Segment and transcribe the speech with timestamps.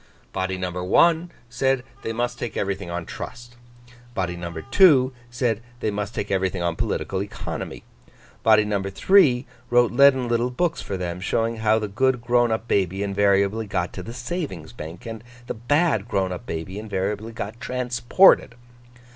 [0.33, 3.55] Body number one, said they must take everything on trust.
[4.15, 7.83] Body number two, said they must take everything on political economy.
[8.41, 12.67] Body number three, wrote leaden little books for them, showing how the good grown up
[12.67, 17.61] baby invariably got to the Savings bank, and the bad grown up baby invariably got
[17.61, 18.55] transported.